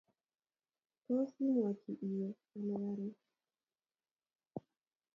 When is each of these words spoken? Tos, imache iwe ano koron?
Tos, 1.05 1.31
imache 1.45 1.91
iwe 2.07 2.27
ano 2.57 2.63
koron? 2.75 3.13